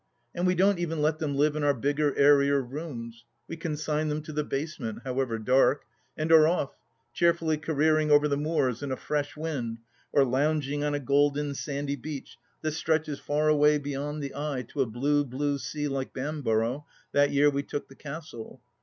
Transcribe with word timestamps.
And 0.33 0.47
we 0.47 0.55
don't 0.55 0.79
even 0.79 0.99
let 0.99 1.19
them 1.19 1.35
live 1.35 1.55
in 1.55 1.63
our 1.63 1.75
bigger 1.75 2.17
airier 2.17 2.59
rooms; 2.59 3.23
we 3.47 3.55
consign 3.55 4.07
them 4.07 4.23
to 4.23 4.33
the 4.33 4.43
basement, 4.43 5.01
however 5.03 5.37
dark, 5.37 5.85
and 6.17 6.31
are 6.31 6.47
off, 6.47 6.75
cheerfully 7.13 7.59
careering 7.59 8.09
over 8.09 8.27
the 8.27 8.35
moors 8.35 8.81
in 8.81 8.91
a 8.91 8.97
fresh 8.97 9.37
wind 9.37 9.77
or 10.11 10.25
lounging 10.25 10.83
on 10.83 10.95
a 10.95 10.99
golden 10.99 11.53
sandy 11.53 11.95
beach 11.95 12.37
that 12.63 12.71
stretches 12.71 13.19
far 13.19 13.47
away 13.47 13.77
beyond 13.77 14.23
the 14.23 14.33
eye 14.33 14.65
to 14.69 14.81
a 14.81 14.87
blue, 14.87 15.23
blue 15.23 15.59
sea 15.59 15.87
like 15.87 16.13
Bamborough, 16.15 16.83
that 17.11 17.29
year 17.29 17.51
we 17.51 17.61
took 17.61 17.87
the 17.87 17.93
Castle. 17.95 18.59